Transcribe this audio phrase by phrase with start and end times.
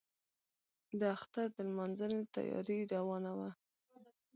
[0.99, 3.49] د اختر د لمانځنې تیاري روانه وه.